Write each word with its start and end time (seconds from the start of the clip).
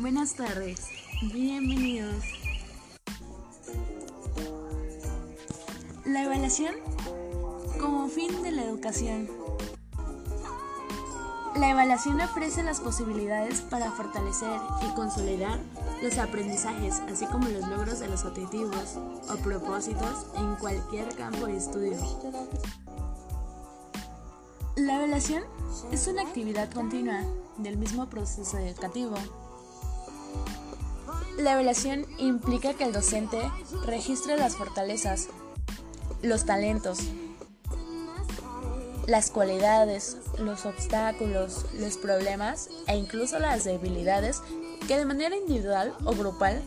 Buenas 0.00 0.34
tardes, 0.34 0.86
bienvenidos. 1.32 2.22
La 6.06 6.22
evaluación 6.22 6.72
como 7.80 8.06
fin 8.06 8.40
de 8.44 8.52
la 8.52 8.62
educación. 8.62 9.28
La 11.56 11.70
evaluación 11.70 12.20
ofrece 12.20 12.62
las 12.62 12.78
posibilidades 12.78 13.60
para 13.62 13.90
fortalecer 13.90 14.60
y 14.88 14.94
consolidar 14.94 15.58
los 16.00 16.16
aprendizajes, 16.18 17.00
así 17.10 17.26
como 17.26 17.48
los 17.48 17.66
logros 17.66 17.98
de 17.98 18.06
los 18.06 18.24
objetivos 18.24 18.96
o 19.28 19.36
propósitos 19.42 20.26
en 20.36 20.54
cualquier 20.54 21.12
campo 21.16 21.46
de 21.46 21.56
estudio. 21.56 21.96
La 24.76 24.98
evaluación 24.98 25.42
es 25.90 26.06
una 26.06 26.22
actividad 26.22 26.70
continua 26.72 27.24
del 27.56 27.76
mismo 27.76 28.08
proceso 28.08 28.58
educativo. 28.58 29.16
La 31.38 31.52
evaluación 31.52 32.04
implica 32.18 32.74
que 32.74 32.82
el 32.82 32.92
docente 32.92 33.40
registre 33.86 34.36
las 34.36 34.56
fortalezas, 34.56 35.28
los 36.20 36.44
talentos, 36.44 36.98
las 39.06 39.30
cualidades, 39.30 40.16
los 40.38 40.66
obstáculos, 40.66 41.66
los 41.74 41.96
problemas 41.96 42.68
e 42.88 42.96
incluso 42.96 43.38
las 43.38 43.62
debilidades 43.62 44.42
que 44.88 44.98
de 44.98 45.04
manera 45.04 45.36
individual 45.36 45.94
o 46.04 46.10
grupal 46.10 46.60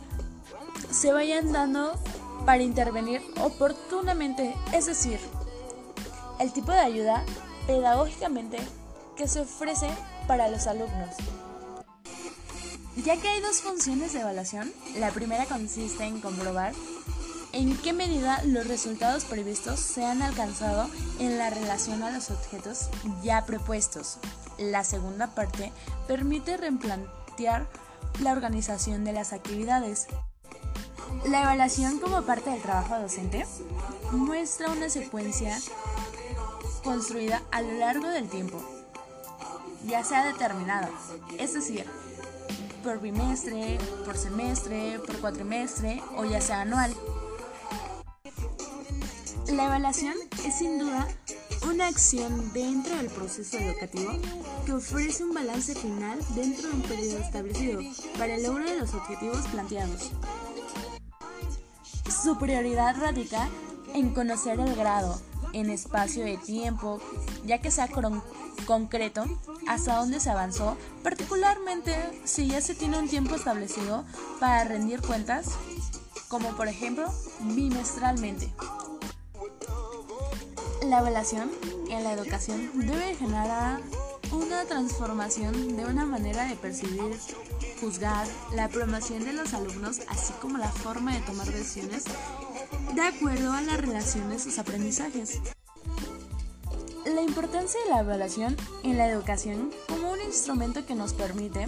se 0.90 1.12
vayan 1.12 1.52
dando 1.52 2.00
para 2.46 2.64
intervenir 2.64 3.22
oportunamente, 3.42 4.56
es 4.72 4.86
decir, 4.86 5.20
el 6.40 6.54
tipo 6.54 6.72
de 6.72 6.80
ayuda 6.80 7.26
pedagógicamente 7.68 8.58
que 9.18 9.28
se 9.28 9.42
ofrece 9.42 9.90
para 10.30 10.48
los 10.48 10.66
alumnos. 10.66 11.18
Ya 12.98 13.16
que 13.16 13.30
hay 13.30 13.40
dos 13.40 13.62
funciones 13.62 14.12
de 14.14 14.20
evaluación, 14.20 14.72
la 14.98 15.12
primera 15.12 15.46
consiste 15.46 16.04
en 16.04 16.20
comprobar 16.20 16.74
en 17.54 17.78
qué 17.78 17.94
medida 17.94 18.42
los 18.44 18.68
resultados 18.68 19.24
previstos 19.24 19.80
se 19.80 20.06
han 20.06 20.22
alcanzado 20.22 20.90
en 21.20 21.38
la 21.38 21.50
relación 21.50 22.04
a 22.04 22.12
los 22.12 22.30
objetos 22.32 22.90
ya 23.24 23.46
propuestos. 23.46 24.18
La 24.58 24.84
segunda 24.84 25.34
parte 25.34 25.72
permite 26.08 26.58
replantear 26.58 27.68
la 28.20 28.34
organización 28.34 29.06
de 29.06 29.14
las 29.14 29.32
actividades. 29.32 30.08
La 31.26 31.44
evaluación 31.44 32.00
como 32.00 32.24
parte 32.24 32.50
del 32.50 32.62
trabajo 32.62 33.00
docente 33.00 33.46
muestra 34.12 34.70
una 34.70 34.90
secuencia 34.90 35.58
construida 36.84 37.42
a 37.52 37.62
lo 37.62 37.72
largo 37.74 38.08
del 38.10 38.28
tiempo, 38.28 38.62
ya 39.86 40.04
sea 40.04 40.26
determinada, 40.26 40.90
es 41.38 41.54
decir, 41.54 41.86
por 42.84 43.00
bimestre, 43.00 43.78
por 44.06 44.18
semestre, 44.18 45.00
por 45.06 45.18
cuatrimestre 45.20 46.02
o 46.18 46.26
ya 46.26 46.42
sea 46.42 46.62
anual. 46.62 46.94
La 49.52 49.66
evaluación 49.66 50.16
es 50.46 50.56
sin 50.56 50.80
duda 50.80 51.08
una 51.70 51.88
acción 51.88 52.52
dentro 52.54 52.96
del 52.96 53.08
proceso 53.08 53.58
educativo 53.58 54.14
que 54.66 54.74
ofrece 54.74 55.24
un 55.24 55.34
balance 55.34 55.76
final 55.76 56.20
dentro 56.36 56.70
de 56.70 56.76
un 56.76 56.82
periodo 56.82 57.18
establecido 57.20 57.82
para 58.18 58.36
el 58.36 58.44
logro 58.44 58.64
de 58.64 58.78
los 58.78 58.94
objetivos 58.94 59.46
planteados. 59.48 60.12
Su 62.24 62.38
prioridad 62.38 62.96
radica 63.00 63.50
en 63.94 64.14
conocer 64.14 64.60
el 64.60 64.76
grado, 64.76 65.22
en 65.54 65.70
espacio 65.70 66.24
de 66.24 66.38
tiempo, 66.38 67.00
ya 67.46 67.60
que 67.60 67.72
sea 67.72 67.90
concreto 68.66 69.26
hasta 69.68 69.98
dónde 69.98 70.20
se 70.20 70.30
avanzó, 70.30 70.78
particularmente 71.04 71.96
si 72.24 72.48
ya 72.48 72.62
se 72.62 72.76
tiene 72.76 73.00
un 73.00 73.08
tiempo 73.08 73.36
establecido 73.36 74.04
para 74.40 74.64
rendir 74.64 75.02
cuentas, 75.02 75.50
como 76.28 76.50
por 76.56 76.68
ejemplo 76.68 77.06
bimestralmente. 77.42 78.54
La 80.88 81.00
evaluación 81.00 81.52
en 81.90 82.04
la 82.04 82.14
educación 82.14 82.72
debe 82.74 83.16
generar 83.16 83.80
una 84.32 84.64
transformación 84.66 85.76
de 85.76 85.86
una 85.86 86.06
manera 86.06 86.46
de 86.46 86.56
percibir, 86.56 87.20
juzgar, 87.82 88.28
la 88.54 88.70
promoción 88.70 89.26
de 89.26 89.34
los 89.34 89.56
alumnos, 89.56 90.02
así 90.08 90.34
como 90.40 90.60
la 90.60 90.70
forma 90.70 91.14
de 91.16 91.22
tomar 91.22 91.48
decisiones 91.48 92.04
de 92.94 93.02
acuerdo 93.02 93.52
a 93.52 93.62
la 93.62 93.76
relación 93.76 94.30
de 94.30 94.40
sus 94.40 94.60
aprendizajes. 94.60 95.40
La 97.06 97.24
importancia 97.24 97.80
de 97.84 97.90
la 97.90 98.02
evaluación 98.02 98.56
en 98.84 99.00
la 99.00 99.10
educación 99.10 99.72
como 99.88 100.12
un 100.12 100.22
instrumento 100.22 100.86
que 100.86 100.94
nos 100.94 101.14
permite 101.14 101.68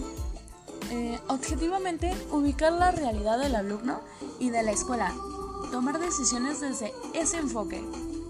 eh, 0.91 1.19
objetivamente 1.27 2.13
ubicar 2.31 2.71
la 2.73 2.91
realidad 2.91 3.39
del 3.39 3.55
alumno 3.55 4.01
y 4.39 4.51
de 4.51 4.61
la 4.61 4.71
escuela, 4.71 5.11
tomar 5.71 5.99
decisiones 5.99 6.61
desde 6.61 6.93
ese 7.15 7.37
enfoque 7.37 7.83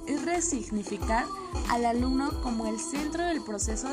y 0.08 0.16
resignificar 0.16 1.26
al 1.70 1.86
alumno 1.86 2.42
como 2.42 2.68
el 2.68 2.80
centro 2.80 3.26
del 3.26 3.42
proceso 3.44 3.90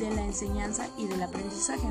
de 0.00 0.10
la 0.10 0.24
enseñanza 0.24 0.88
y 0.98 1.06
del 1.06 1.22
aprendizaje. 1.22 1.88